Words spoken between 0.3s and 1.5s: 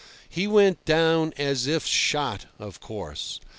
went down